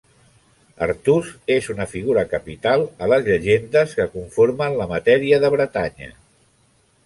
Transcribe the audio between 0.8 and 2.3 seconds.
Artús és una figura